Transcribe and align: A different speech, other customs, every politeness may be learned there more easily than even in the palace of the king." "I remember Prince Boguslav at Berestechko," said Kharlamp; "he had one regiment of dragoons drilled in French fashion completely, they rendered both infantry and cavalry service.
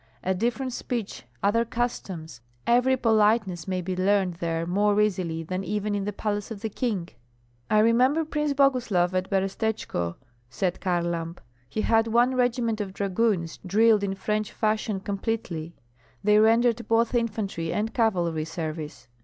A 0.23 0.33
different 0.33 0.73
speech, 0.73 1.25
other 1.43 1.63
customs, 1.63 2.41
every 2.65 2.97
politeness 2.97 3.67
may 3.67 3.81
be 3.83 3.95
learned 3.95 4.33
there 4.37 4.65
more 4.65 4.99
easily 4.99 5.43
than 5.43 5.63
even 5.63 5.93
in 5.93 6.05
the 6.05 6.11
palace 6.11 6.49
of 6.49 6.61
the 6.61 6.69
king." 6.69 7.09
"I 7.69 7.77
remember 7.81 8.25
Prince 8.25 8.53
Boguslav 8.53 9.13
at 9.13 9.29
Berestechko," 9.29 10.15
said 10.49 10.79
Kharlamp; 10.81 11.37
"he 11.69 11.81
had 11.81 12.07
one 12.07 12.33
regiment 12.33 12.81
of 12.81 12.93
dragoons 12.95 13.59
drilled 13.63 14.03
in 14.03 14.15
French 14.15 14.51
fashion 14.51 15.01
completely, 15.01 15.75
they 16.23 16.39
rendered 16.39 16.87
both 16.87 17.13
infantry 17.13 17.71
and 17.71 17.93
cavalry 17.93 18.45
service. 18.45 19.07